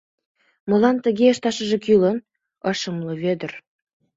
—Молан 0.69 0.97
тыге 1.03 1.25
ышташыже 1.33 1.77
кӱлын?— 1.85 2.17
ыш 2.69 2.79
умыло 2.89 3.13
Вӧдыр. 3.23 3.51